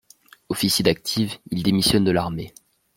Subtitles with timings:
[0.49, 2.55] Officier d'active, il démissionne de l'armée.